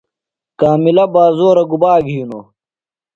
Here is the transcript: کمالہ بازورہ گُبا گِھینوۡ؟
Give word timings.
کمالہ 0.59 1.05
بازورہ 1.13 1.63
گُبا 1.71 1.93
گِھینوۡ؟ 2.05 2.45